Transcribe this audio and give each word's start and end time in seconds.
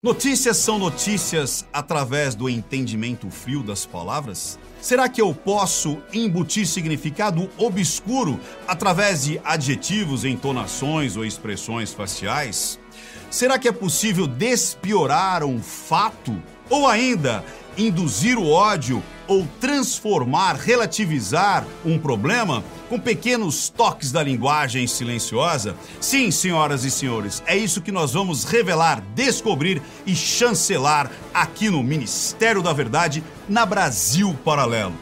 Notícias 0.00 0.58
são 0.58 0.78
notícias 0.78 1.66
através 1.72 2.36
do 2.36 2.48
entendimento 2.48 3.28
frio 3.32 3.64
das 3.64 3.84
palavras? 3.84 4.56
Será 4.80 5.08
que 5.08 5.20
eu 5.20 5.34
posso 5.34 5.98
embutir 6.12 6.68
significado 6.68 7.50
obscuro 7.58 8.38
através 8.68 9.24
de 9.24 9.40
adjetivos, 9.42 10.24
entonações 10.24 11.16
ou 11.16 11.24
expressões 11.24 11.92
faciais? 11.92 12.78
Será 13.28 13.58
que 13.58 13.66
é 13.66 13.72
possível 13.72 14.28
despiorar 14.28 15.42
um 15.42 15.60
fato? 15.60 16.40
Ou 16.70 16.86
ainda, 16.86 17.44
induzir 17.76 18.38
o 18.38 18.48
ódio 18.48 19.02
ou 19.26 19.48
transformar, 19.60 20.54
relativizar 20.54 21.66
um 21.84 21.98
problema 21.98 22.62
com 22.88 22.98
pequenos 22.98 23.68
toques 23.68 24.10
da 24.10 24.22
linguagem 24.22 24.86
silenciosa? 24.86 25.76
Sim, 26.00 26.30
senhoras 26.30 26.84
e 26.84 26.90
senhores, 26.90 27.42
é 27.46 27.56
isso 27.56 27.82
que 27.82 27.92
nós 27.92 28.12
vamos 28.12 28.44
revelar, 28.44 29.02
descobrir 29.14 29.82
e 30.06 30.14
chancelar 30.14 31.10
aqui 31.32 31.70
no 31.70 31.82
Ministério 31.82 32.62
da 32.62 32.72
Verdade, 32.72 33.22
na 33.48 33.66
Brasil 33.66 34.36
Paralelo. 34.44 34.94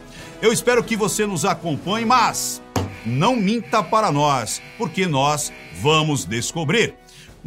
Eu 0.43 0.53
espero 0.53 0.85
que 0.85 0.97
você 0.97 1.27
nos 1.27 1.45
acompanhe, 1.45 2.05
mas 2.05 2.61
não 3.05 3.37
minta 3.37 3.83
para 3.83 4.11
nós, 4.11 4.61
porque 4.77 5.07
nós 5.07 5.53
vamos 5.81 6.25
descobrir. 6.25 6.95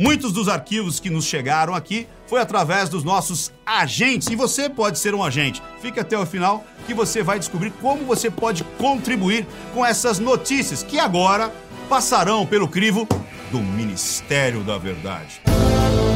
Muitos 0.02 0.31
dos 0.31 0.48
arquivos 0.48 0.98
que 0.98 1.09
nos 1.09 1.26
chegaram 1.26 1.76
aqui 1.76 2.08
foi 2.26 2.39
através 2.39 2.88
dos 2.88 3.03
nossos 3.03 3.52
agentes 3.66 4.30
e 4.30 4.35
você 4.35 4.70
pode 4.70 4.98
ser 4.98 5.13
um 5.13 5.22
agente. 5.22 5.62
Fique 5.81 5.99
até 5.99 6.17
o 6.17 6.25
final 6.25 6.63
que 6.88 6.94
você 6.94 7.22
vai 7.22 7.38
descobrir 7.38 7.72
como 7.81 8.05
você 8.05 8.31
pode 8.31 8.63
contribuir 8.77 9.45
com 9.73 9.85
essas 9.85 10.17
notícias 10.17 10.81
que 10.84 10.98
agora 10.98 11.53
passarão 11.89 12.45
pelo 12.45 12.70
crivo 12.70 13.05
do 13.52 13.59
Ministério 13.59 14.63
da 14.63 14.77
Verdade. 14.77 15.41
E 15.45 16.09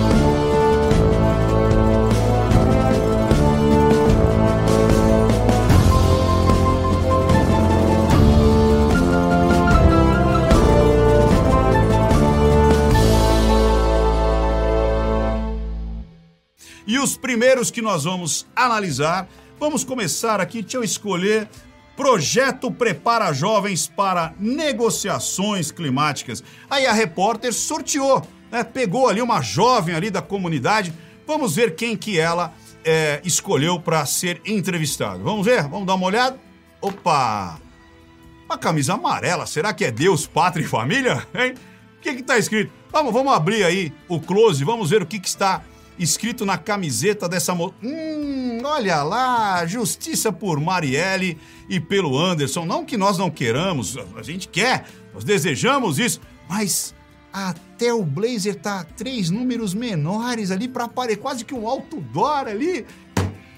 os 17.03 17.17
primeiros 17.17 17.69
que 17.69 17.81
nós 17.81 18.05
vamos 18.05 18.47
analisar, 18.55 19.27
vamos 19.59 19.83
começar 19.83 20.39
aqui, 20.39 20.61
deixa 20.61 20.77
eu 20.77 20.83
escolher. 20.83 21.49
Projeto 21.97 22.71
prepara 22.71 23.31
jovens 23.33 23.87
para 23.87 24.33
negociações 24.39 25.69
climáticas. 25.69 26.41
Aí 26.69 26.87
a 26.87 26.93
repórter 26.93 27.53
sorteou, 27.53 28.25
né? 28.49 28.63
Pegou 28.63 29.07
ali 29.07 29.21
uma 29.21 29.41
jovem 29.41 29.93
ali 29.93 30.09
da 30.09 30.21
comunidade. 30.21 30.93
Vamos 31.27 31.55
ver 31.55 31.75
quem 31.75 31.95
que 31.95 32.17
ela 32.17 32.53
é, 32.83 33.21
escolheu 33.23 33.79
para 33.79 34.05
ser 34.05 34.41
entrevistado. 34.45 35.23
Vamos 35.23 35.45
ver? 35.45 35.63
Vamos 35.63 35.85
dar 35.85 35.95
uma 35.95 36.07
olhada? 36.07 36.39
Opa! 36.81 37.59
Uma 38.45 38.57
camisa 38.57 38.93
amarela, 38.93 39.45
será 39.45 39.73
que 39.73 39.85
é 39.85 39.91
Deus, 39.91 40.25
Pátria 40.25 40.63
e 40.63 40.67
Família? 40.67 41.27
Hein? 41.35 41.53
O 41.97 42.01
que 42.01 42.15
que 42.15 42.23
tá 42.23 42.37
escrito? 42.37 42.71
Vamos, 42.91 43.13
vamos 43.13 43.33
abrir 43.33 43.63
aí 43.63 43.93
o 44.07 44.19
close, 44.19 44.63
vamos 44.63 44.89
ver 44.89 45.01
o 45.01 45.05
que 45.05 45.19
que 45.19 45.27
está 45.27 45.61
escrito 45.97 46.45
na 46.45 46.57
camiseta 46.57 47.27
dessa 47.27 47.53
moça. 47.53 47.75
Hum, 47.83 48.59
olha 48.63 49.03
lá, 49.03 49.65
justiça 49.65 50.31
por 50.31 50.59
Marielle 50.59 51.37
e 51.69 51.79
pelo 51.79 52.17
Anderson. 52.17 52.65
Não 52.65 52.85
que 52.85 52.97
nós 52.97 53.17
não 53.17 53.29
queiramos, 53.29 53.97
a 54.15 54.23
gente 54.23 54.47
quer, 54.47 54.85
nós 55.13 55.23
desejamos 55.23 55.99
isso, 55.99 56.19
mas 56.49 56.93
até 57.31 57.93
o 57.93 58.03
blazer 58.03 58.55
tá 58.55 58.85
três 58.95 59.29
números 59.29 59.73
menores 59.73 60.51
ali 60.51 60.67
para 60.67 60.85
aparecer 60.85 61.17
quase 61.17 61.43
que 61.43 61.53
um 61.53 61.67
outdoor 61.67 62.47
ali. 62.47 62.85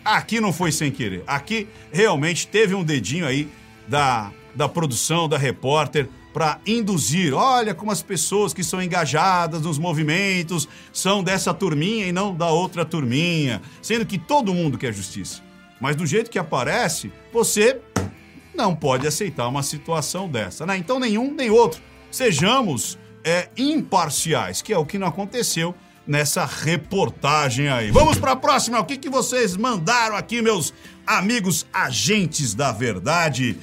Aqui 0.03 0.39
não 0.39 0.53
foi 0.53 0.71
sem 0.71 0.91
querer. 0.91 1.23
Aqui 1.25 1.67
realmente 1.91 2.47
teve 2.47 2.75
um 2.75 2.83
dedinho 2.83 3.25
aí 3.25 3.49
da, 3.87 4.31
da 4.53 4.69
produção, 4.69 5.27
da 5.27 5.37
repórter 5.37 6.07
para 6.35 6.59
induzir. 6.67 7.33
Olha 7.33 7.73
como 7.73 7.91
as 7.91 8.01
pessoas 8.01 8.53
que 8.53 8.61
são 8.61 8.83
engajadas 8.83 9.61
nos 9.61 9.77
movimentos 9.79 10.67
são 10.91 11.23
dessa 11.23 11.53
turminha 11.53 12.07
e 12.07 12.11
não 12.11 12.35
da 12.35 12.49
outra 12.49 12.83
turminha, 12.83 13.61
sendo 13.81 14.05
que 14.05 14.17
todo 14.17 14.53
mundo 14.53 14.77
quer 14.77 14.91
justiça. 14.91 15.41
Mas 15.79 15.95
do 15.95 16.05
jeito 16.05 16.29
que 16.29 16.37
aparece, 16.37 17.09
você 17.31 17.79
não 18.53 18.75
pode 18.75 19.07
aceitar 19.07 19.47
uma 19.47 19.63
situação 19.63 20.27
dessa, 20.27 20.65
né? 20.65 20.75
Então 20.75 20.99
nenhum 20.99 21.33
nem 21.33 21.49
outro. 21.49 21.81
Sejamos 22.11 22.99
é, 23.23 23.47
imparciais, 23.55 24.61
que 24.61 24.73
é 24.73 24.77
o 24.77 24.85
que 24.85 24.97
não 24.97 25.07
aconteceu 25.07 25.73
nessa 26.05 26.43
reportagem 26.43 27.69
aí. 27.69 27.91
Vamos 27.91 28.17
para 28.17 28.33
a 28.33 28.35
próxima. 28.35 28.81
O 28.81 28.83
que, 28.83 28.97
que 28.97 29.09
vocês 29.09 29.55
mandaram 29.55 30.17
aqui, 30.17 30.41
meus 30.41 30.73
amigos 31.07 31.65
agentes 31.71 32.53
da 32.53 32.73
verdade? 32.73 33.57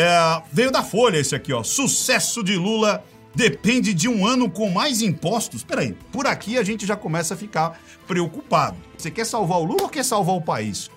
É, 0.00 0.42
veio 0.52 0.70
da 0.70 0.84
Folha 0.84 1.18
esse 1.18 1.34
aqui, 1.34 1.52
ó. 1.52 1.64
Sucesso 1.64 2.44
de 2.44 2.54
Lula 2.54 3.04
depende 3.34 3.92
de 3.92 4.08
um 4.08 4.24
ano 4.24 4.48
com 4.48 4.70
mais 4.70 5.02
impostos. 5.02 5.64
Peraí, 5.64 5.92
por 6.12 6.24
aqui 6.24 6.56
a 6.56 6.62
gente 6.62 6.86
já 6.86 6.94
começa 6.94 7.34
a 7.34 7.36
ficar 7.36 7.80
preocupado. 8.06 8.76
Você 8.96 9.10
quer 9.10 9.26
salvar 9.26 9.58
o 9.58 9.64
Lula 9.64 9.82
ou 9.82 9.88
quer 9.88 10.04
salvar 10.04 10.36
o 10.36 10.40
país? 10.40 10.88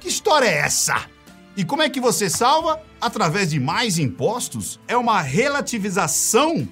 Que 0.00 0.08
história 0.08 0.46
é 0.46 0.58
essa? 0.58 1.06
E 1.56 1.64
como 1.64 1.82
é 1.82 1.88
que 1.88 2.00
você 2.00 2.28
salva? 2.28 2.82
Através 3.00 3.50
de 3.50 3.60
mais 3.60 3.96
impostos? 3.96 4.80
É 4.88 4.96
uma 4.96 5.22
relativização 5.22 6.66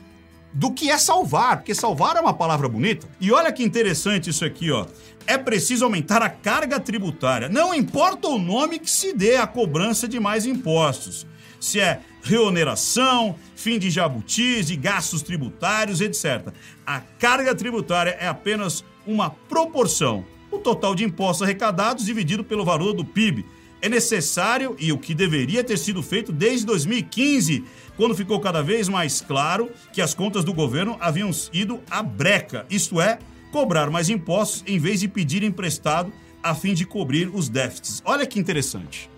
do 0.56 0.72
que 0.72 0.90
é 0.90 0.96
salvar, 0.96 1.58
porque 1.58 1.74
salvar 1.74 2.16
é 2.16 2.20
uma 2.20 2.32
palavra 2.32 2.66
bonita. 2.66 3.06
E 3.20 3.30
olha 3.30 3.52
que 3.52 3.62
interessante 3.62 4.30
isso 4.30 4.44
aqui, 4.44 4.70
ó. 4.70 4.86
É 5.26 5.36
preciso 5.36 5.84
aumentar 5.84 6.22
a 6.22 6.30
carga 6.30 6.80
tributária. 6.80 7.48
Não 7.48 7.74
importa 7.74 8.26
o 8.26 8.38
nome 8.38 8.78
que 8.78 8.90
se 8.90 9.12
dê 9.12 9.36
à 9.36 9.46
cobrança 9.46 10.08
de 10.08 10.18
mais 10.18 10.46
impostos 10.46 11.26
se 11.60 11.80
é 11.80 12.00
reoneração, 12.22 13.36
fim 13.54 13.78
de 13.78 13.90
jabutis, 13.90 14.66
de 14.66 14.76
gastos 14.76 15.22
tributários, 15.22 16.00
etc. 16.00 16.48
A 16.86 17.00
carga 17.00 17.54
tributária 17.54 18.16
é 18.20 18.26
apenas 18.26 18.84
uma 19.06 19.30
proporção. 19.30 20.24
O 20.50 20.58
total 20.58 20.94
de 20.94 21.04
impostos 21.04 21.42
arrecadados 21.42 22.04
dividido 22.04 22.44
pelo 22.44 22.64
valor 22.64 22.92
do 22.92 23.04
PIB. 23.04 23.44
É 23.86 23.88
necessário 23.88 24.74
e 24.80 24.90
o 24.90 24.98
que 24.98 25.14
deveria 25.14 25.62
ter 25.62 25.76
sido 25.76 26.02
feito 26.02 26.32
desde 26.32 26.66
2015, 26.66 27.64
quando 27.96 28.16
ficou 28.16 28.40
cada 28.40 28.60
vez 28.60 28.88
mais 28.88 29.20
claro 29.20 29.70
que 29.92 30.02
as 30.02 30.12
contas 30.12 30.42
do 30.42 30.52
governo 30.52 30.96
haviam 30.98 31.30
ido 31.52 31.80
à 31.88 32.02
breca, 32.02 32.66
isto 32.68 33.00
é, 33.00 33.20
cobrar 33.52 33.88
mais 33.88 34.10
impostos 34.10 34.64
em 34.66 34.76
vez 34.76 34.98
de 34.98 35.06
pedir 35.06 35.44
emprestado 35.44 36.12
a 36.42 36.52
fim 36.52 36.74
de 36.74 36.84
cobrir 36.84 37.30
os 37.32 37.48
déficits. 37.48 38.02
Olha 38.04 38.26
que 38.26 38.40
interessante. 38.40 39.08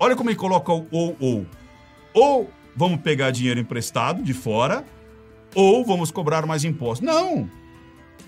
Olha 0.00 0.16
como 0.16 0.30
ele 0.30 0.36
coloca 0.36 0.72
o 0.72 0.88
ou 0.90 1.16
ou 1.20 1.46
ou 2.12 2.50
vamos 2.74 3.00
pegar 3.02 3.30
dinheiro 3.30 3.60
emprestado 3.60 4.20
de 4.20 4.34
fora, 4.34 4.84
ou 5.54 5.84
vamos 5.84 6.10
cobrar 6.10 6.44
mais 6.44 6.64
impostos. 6.64 7.06
Não! 7.06 7.48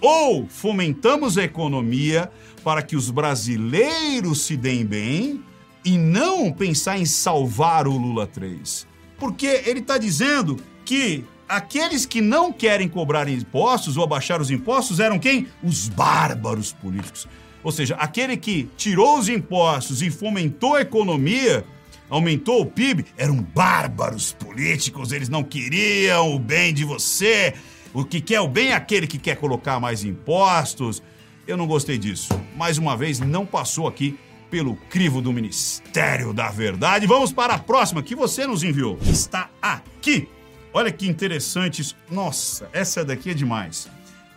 Ou 0.01 0.47
fomentamos 0.47 1.37
a 1.37 1.43
economia 1.43 2.31
para 2.63 2.81
que 2.81 2.95
os 2.95 3.11
brasileiros 3.11 4.43
se 4.43 4.57
deem 4.57 4.87
bem 4.87 5.50
e 5.85 5.97
não 5.97 6.53
pensar 6.53 6.99
em 6.99 7.07
salvar 7.07 7.87
o 7.87 7.97
Lula 7.97 8.27
3. 8.27 8.87
Porque 9.19 9.63
ele 9.67 9.81
está 9.81 9.99
dizendo 9.99 10.57
que 10.85 11.25
aqueles 11.49 12.07
que 12.07 12.21
não 12.21 12.53
querem 12.53 12.89
cobrar 12.89 13.29
impostos 13.29 13.97
ou 13.97 14.05
abaixar 14.05 14.41
os 14.41 14.51
impostos 14.51 15.01
eram 15.01 15.19
quem? 15.19 15.49
Os 15.63 15.89
bárbaros 15.89 16.73
políticos. 16.73 17.27
Ou 17.63 17.71
seja, 17.71 17.95
aquele 17.97 18.37
que 18.37 18.69
tirou 18.77 19.19
os 19.19 19.29
impostos 19.29 20.01
e 20.01 20.11
fomentou 20.11 20.77
a 20.77 20.81
economia 20.81 21.65
aumentou 22.11 22.61
o 22.61 22.67
PIB, 22.67 23.07
eram 23.17 23.37
bárbaros 23.37 24.33
políticos, 24.33 25.13
eles 25.13 25.29
não 25.29 25.45
queriam 25.45 26.35
o 26.35 26.39
bem 26.39 26.75
de 26.75 26.85
você. 26.85 27.55
O 27.95 28.05
que 28.05 28.21
quer 28.21 28.41
o 28.41 28.49
bem 28.49 28.71
é 28.71 28.75
aquele 28.75 29.07
que 29.07 29.17
quer 29.17 29.37
colocar 29.37 29.79
mais 29.79 30.05
impostos. 30.05 31.01
Eu 31.47 31.57
não 31.57 31.67
gostei 31.67 31.97
disso. 31.97 32.29
Mais 32.57 32.79
uma 32.79 32.97
vez, 32.97 33.21
não 33.21 33.47
passou 33.47 33.87
aqui 33.87 34.19
pelo 34.51 34.77
crivo 34.89 35.23
do 35.23 35.33
Ministério 35.33 36.33
da 36.33 36.51
Verdade. 36.51 37.07
Vamos 37.07 37.33
para 37.33 37.55
a 37.55 37.59
próxima 37.59 38.03
que 38.03 38.15
você 38.15 38.47
nos 38.47 38.63
enviou. 38.63 38.99
Está 39.03 39.49
aqui. 39.63 40.29
Olha 40.73 40.91
que 40.91 41.09
interessante 41.09 41.81
isso. 41.83 41.97
Nossa, 42.11 42.69
essa 42.73 43.05
daqui 43.05 43.31
é 43.31 43.35
demais. 43.35 43.89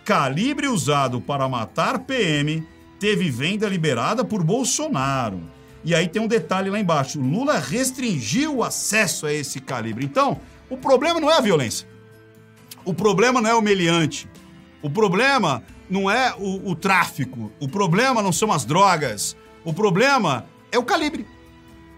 Calibre 0.06 0.68
usado 0.68 1.19
para 1.19 1.50
matar 1.50 2.00
PM 2.00 2.65
teve 3.00 3.30
venda 3.30 3.68
liberada 3.68 4.24
por 4.24 4.44
Bolsonaro. 4.44 5.42
E 5.83 5.94
aí 5.94 6.07
tem 6.07 6.21
um 6.21 6.27
detalhe 6.27 6.69
lá 6.69 6.80
embaixo: 6.80 7.19
Lula 7.19 7.57
restringiu 7.59 8.57
o 8.57 8.63
acesso 8.63 9.25
a 9.25 9.33
esse 9.33 9.59
calibre. 9.59 10.06
Então, 10.06 10.39
o 10.69 10.77
problema 10.77 11.19
não 11.19 11.30
é 11.30 11.38
a 11.38 11.42
violência. 11.42 11.88
O 12.86 12.94
problema 12.94 13.42
não 13.42 13.50
é 13.50 13.56
o 13.56 13.62
meliante. 13.62 14.27
O 14.81 14.89
problema 14.89 15.63
não 15.89 16.09
é 16.09 16.33
o, 16.38 16.71
o 16.71 16.75
tráfico. 16.75 17.51
O 17.59 17.68
problema 17.68 18.21
não 18.21 18.31
são 18.31 18.51
as 18.51 18.66
drogas. 18.66 19.36
O 19.63 19.74
problema 19.74 20.45
é 20.71 20.77
o 20.77 20.83
calibre. 20.83 21.25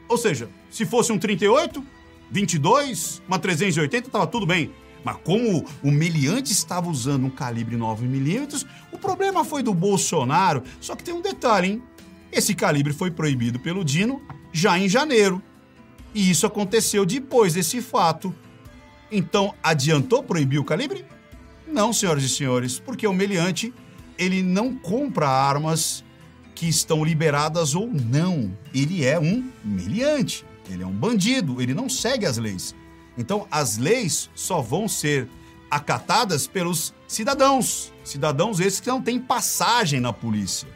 Ou 0.08 0.18
seja, 0.18 0.50
se 0.70 0.86
fosse 0.86 1.12
um 1.12 1.18
38, 1.18 1.84
22, 2.30 3.22
uma 3.28 3.40
380, 3.40 4.10
tava 4.10 4.28
tudo 4.28 4.46
bem. 4.46 4.72
Mas 5.04 5.18
como 5.24 5.66
o 5.84 5.92
meliante 5.92 6.52
estava 6.52 6.90
usando 6.90 7.26
um 7.26 7.30
calibre 7.30 7.76
9mm, 7.76 8.66
o 8.92 8.98
problema 8.98 9.44
foi 9.44 9.62
do 9.62 9.74
Bolsonaro. 9.74 10.64
Só 10.80 10.96
que 10.96 11.04
tem 11.04 11.14
um 11.14 11.22
detalhe, 11.22 11.74
hein? 11.74 11.84
Esse 12.32 12.54
calibre 12.54 12.94
foi 12.94 13.12
proibido 13.12 13.60
pelo 13.60 13.84
Dino 13.84 14.22
já 14.52 14.78
em 14.78 14.90
janeiro. 14.90 15.42
E 16.14 16.30
isso 16.30 16.46
aconteceu 16.46 17.06
depois 17.06 17.54
desse 17.54 17.82
fato. 17.82 18.34
Então, 19.12 19.54
adiantou 19.62 20.24
proibir 20.24 20.60
o 20.60 20.64
calibre? 20.64 21.06
Não, 21.68 21.92
senhoras 21.92 22.24
e 22.24 22.30
senhores, 22.30 22.80
porque 22.80 23.06
o 23.06 23.14
meliante, 23.14 23.74
ele 24.18 24.42
não 24.42 24.76
compra 24.76 25.28
armas 25.28 26.05
que 26.56 26.68
estão 26.68 27.04
liberadas 27.04 27.76
ou 27.76 27.88
não. 27.88 28.52
Ele 28.74 29.06
é 29.06 29.20
um 29.20 29.52
meliante, 29.64 30.46
ele 30.70 30.82
é 30.82 30.88
um 30.88 30.94
bandido, 30.94 31.62
ele 31.62 31.74
não 31.74 31.90
segue 31.90 32.26
as 32.26 32.38
leis. 32.38 32.74
Então, 33.18 33.46
as 33.52 33.78
leis 33.78 34.30
só 34.34 34.62
vão 34.62 34.88
ser 34.88 35.28
acatadas 35.70 36.48
pelos 36.48 36.94
cidadãos. 37.08 37.94
Cidadãos 38.04 38.60
esses 38.60 38.80
que 38.80 38.88
não 38.88 39.02
têm 39.02 39.20
passagem 39.20 40.00
na 40.00 40.14
polícia. 40.14 40.68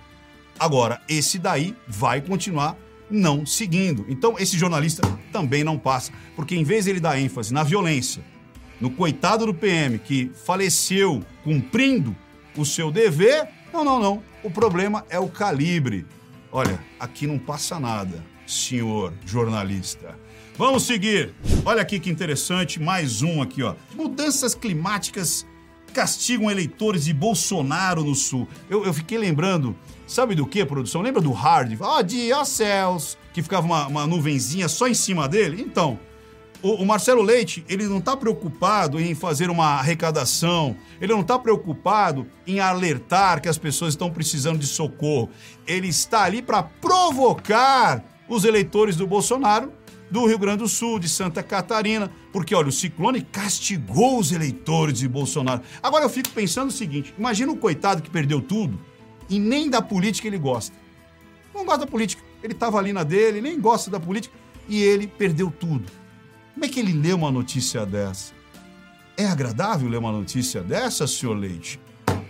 Agora, 0.60 1.02
esse 1.08 1.40
daí 1.40 1.76
vai 1.88 2.22
continuar 2.22 2.78
não 3.10 3.46
seguindo. 3.46 4.06
Então, 4.10 4.36
esse 4.38 4.58
jornalista 4.58 5.02
também 5.32 5.64
não 5.64 5.78
passa, 5.78 6.12
porque 6.36 6.56
em 6.56 6.64
vez 6.64 6.86
ele 6.86 7.00
dar 7.00 7.20
ênfase 7.20 7.54
na 7.54 7.64
violência, 7.64 8.24
no 8.80 8.90
coitado 8.90 9.46
do 9.46 9.54
PM 9.54 9.98
que 9.98 10.32
faleceu 10.46 11.24
cumprindo 11.44 12.16
o 12.56 12.66
seu 12.66 12.92
dever, 12.92 13.48
não, 13.74 13.84
não, 13.84 14.00
não. 14.00 14.24
O 14.44 14.50
problema 14.50 15.06
é 15.10 15.20
o 15.20 15.28
calibre. 15.28 16.06
Olha, 16.52 16.80
aqui 17.00 17.28
não 17.28 17.38
passa 17.38 17.80
nada, 17.80 18.24
senhor 18.48 19.14
jornalista. 19.26 20.18
Vamos 20.58 20.84
seguir. 20.84 21.34
Olha 21.64 21.82
aqui 21.82 22.00
que 22.00 22.10
interessante, 22.10 22.82
mais 22.82 23.22
um 23.22 23.42
aqui, 23.42 23.64
ó. 23.64 23.76
Mudanças 23.96 24.54
climáticas 24.56 25.46
castigam 25.94 26.50
eleitores 26.50 27.06
de 27.06 27.14
Bolsonaro 27.14 28.04
no 28.04 28.16
Sul. 28.16 28.48
Eu, 28.70 28.86
eu 28.86 28.94
fiquei 28.94 29.18
lembrando, 29.18 29.76
sabe 30.08 30.36
do 30.36 30.46
que, 30.46 30.66
produção? 30.66 31.02
Lembra 31.02 31.22
do 31.22 31.32
Hard? 31.32 31.78
Ó, 31.80 32.00
oh, 32.00 32.04
dia 32.04 32.44
céus, 32.46 33.18
que 33.34 33.42
ficava 33.42 33.66
uma, 33.66 33.88
uma 33.88 34.08
nuvenzinha 34.08 34.68
só 34.68 34.88
em 34.88 34.94
cima 34.94 35.28
dele? 35.28 35.62
Então, 35.62 36.00
o, 36.62 36.86
Marcelo 36.86 37.22
Leite, 37.22 37.64
ele 37.70 37.88
não 37.88 38.00
está 38.00 38.18
preocupado 38.18 39.00
em 39.00 39.16
fazer 39.16 39.50
uma 39.50 39.66
arrecadação, 39.66 40.76
ele 41.00 41.14
não 41.14 41.22
está 41.22 41.40
preocupado 41.40 42.28
em 42.46 42.60
alertar 42.60 43.42
que 43.42 43.48
as 43.48 43.58
pessoas 43.58 43.94
estão 43.94 44.12
precisando 44.12 44.60
de 44.60 44.68
socorro. 44.68 45.30
Ele 45.66 45.88
está 45.88 46.24
ali 46.24 46.42
para 46.42 46.64
provocar 46.64 48.04
os 48.28 48.44
eleitores 48.44 48.96
do 48.96 49.08
Bolsonaro 49.08 49.72
do 50.10 50.26
Rio 50.26 50.40
Grande 50.40 50.60
do 50.60 50.68
Sul, 50.68 51.00
de 51.00 51.08
Santa 51.08 51.44
Catarina, 51.44 52.12
porque 52.34 52.56
olha, 52.56 52.70
o 52.70 52.72
ciclone 52.72 53.22
castigou 53.22 54.18
os 54.18 54.32
eleitores 54.32 55.00
de 55.00 55.08
Bolsonaro. 55.08 55.62
Agora 55.84 56.06
eu 56.06 56.10
fico 56.10 56.30
pensando 56.30 56.70
o 56.70 56.74
seguinte: 56.74 57.14
imagina 57.18 57.52
um 57.52 57.56
coitado 57.56 58.02
que 58.02 58.10
perdeu 58.10 58.42
tudo 58.42 58.80
e 59.30 59.40
nem 59.40 59.70
da 59.70 59.82
política 59.82 60.28
ele 60.28 60.38
gosta. 60.38 60.76
Não 61.54 61.64
gosta 61.64 61.86
da 61.86 61.88
política. 61.88 62.24
Ele 62.42 62.54
estava 62.54 62.80
ali 62.80 62.92
na 62.92 63.04
dele, 63.04 63.42
nem 63.42 63.60
gosta 63.60 63.92
da 63.92 64.00
política 64.00 64.36
e 64.68 64.82
ele 64.82 65.08
perdeu 65.08 65.52
tudo. 65.52 65.92
Como 66.54 66.66
é 66.66 66.68
que 66.68 66.80
ele 66.80 66.94
lê 66.94 67.14
uma 67.14 67.32
notícia 67.32 67.86
dessa? 67.86 68.34
É 69.18 69.26
agradável 69.26 69.90
ler 69.90 69.98
uma 69.98 70.12
notícia 70.12 70.62
dessa, 70.62 71.06
senhor 71.06 71.36
Leite? 71.36 71.80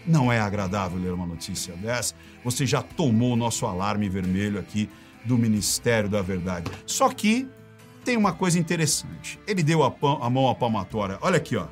Não 0.05 0.31
é 0.31 0.39
agradável 0.39 0.99
ler 0.99 1.13
uma 1.13 1.25
notícia 1.25 1.75
dessa. 1.75 2.15
Você 2.43 2.65
já 2.65 2.81
tomou 2.81 3.33
o 3.33 3.35
nosso 3.35 3.65
alarme 3.65 4.09
vermelho 4.09 4.59
aqui 4.59 4.89
do 5.23 5.37
Ministério 5.37 6.09
da 6.09 6.21
Verdade. 6.21 6.71
Só 6.85 7.09
que 7.09 7.47
tem 8.03 8.17
uma 8.17 8.33
coisa 8.33 8.57
interessante. 8.57 9.39
Ele 9.45 9.61
deu 9.61 9.83
a, 9.83 9.93
a 10.21 10.29
mão 10.29 10.49
à 10.49 10.55
palmatória. 10.55 11.17
Olha 11.21 11.37
aqui, 11.37 11.55
ó. 11.55 11.67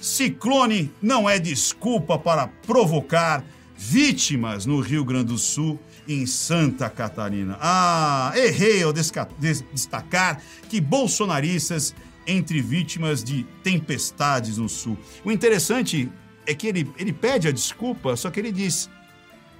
Ciclone 0.00 0.92
não 1.00 1.28
é 1.28 1.38
desculpa 1.38 2.18
para 2.18 2.48
provocar 2.66 3.44
vítimas 3.76 4.66
no 4.66 4.80
Rio 4.80 5.04
Grande 5.04 5.26
do 5.26 5.38
Sul 5.38 5.78
em 6.08 6.26
Santa 6.26 6.88
Catarina. 6.90 7.58
Ah, 7.60 8.32
errei 8.34 8.82
ao 8.82 8.92
destacar 8.92 10.42
que 10.68 10.80
bolsonaristas 10.80 11.94
entre 12.26 12.60
vítimas 12.60 13.22
de 13.22 13.44
tempestades 13.62 14.58
no 14.58 14.68
Sul. 14.68 14.98
O 15.24 15.32
interessante 15.32 16.10
é 16.46 16.54
que 16.54 16.66
ele, 16.66 16.90
ele 16.98 17.12
pede 17.12 17.48
a 17.48 17.52
desculpa, 17.52 18.16
só 18.16 18.30
que 18.30 18.40
ele 18.40 18.52
diz 18.52 18.88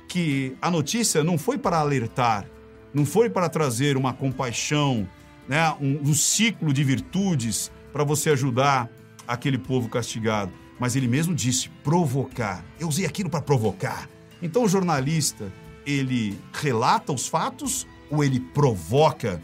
que 0.09 0.57
a 0.61 0.71
notícia 0.71 1.25
não 1.25 1.39
foi 1.39 1.59
para 1.59 1.79
alertar, 1.79 2.47
não 2.93 3.07
foi 3.07 3.31
para 3.31 3.49
trazer 3.49 3.97
uma 3.97 4.13
compaixão, 4.13 5.09
né, 5.49 5.75
um, 5.81 6.11
um 6.11 6.15
ciclo 6.15 6.73
de 6.73 6.85
virtudes 6.85 7.73
para 7.93 8.05
você 8.05 8.31
ajudar 8.31 8.91
aquele 9.27 9.59
povo 9.59 9.89
castigado. 9.89 10.53
Mas 10.83 10.97
ele 10.97 11.07
mesmo 11.07 11.33
disse 11.33 11.69
provocar. 11.85 12.65
Eu 12.81 12.89
usei 12.89 13.07
aquilo 13.07 13.31
para 13.31 13.41
provocar. 13.41 14.11
Então 14.43 14.65
o 14.65 14.69
jornalista, 14.69 15.53
ele 15.87 16.37
relata 16.53 17.13
os 17.13 17.29
fatos 17.29 17.87
ou 18.11 18.25
ele 18.25 18.41
provoca 18.41 19.41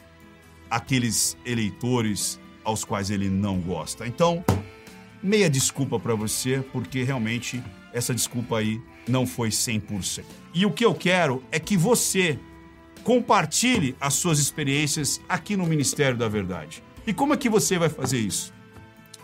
aqueles 0.69 1.37
eleitores 1.46 2.40
aos 2.64 2.82
quais 2.82 3.08
ele 3.08 3.29
não 3.29 3.61
gosta? 3.61 4.05
Então, 4.05 4.44
meia 5.23 5.49
desculpa 5.49 6.00
para 6.00 6.17
você, 6.17 6.61
porque 6.73 7.05
realmente 7.05 7.62
essa 7.93 8.12
desculpa 8.12 8.58
aí 8.58 8.82
não 9.06 9.25
foi 9.25 9.50
100%. 9.50 10.25
E 10.52 10.67
o 10.67 10.73
que 10.73 10.85
eu 10.85 10.93
quero 10.93 11.40
é 11.52 11.61
que 11.61 11.76
você 11.76 12.37
Compartilhe 13.05 13.96
as 14.00 14.14
suas 14.14 14.38
experiências 14.38 15.20
aqui 15.29 15.56
no 15.56 15.64
Ministério 15.64 16.19
da 16.19 16.29
Verdade. 16.29 16.82
E 17.06 17.14
como 17.14 17.32
é 17.32 17.37
que 17.37 17.49
você 17.49 17.79
vai 17.79 17.88
fazer 17.88 18.19
isso? 18.19 18.52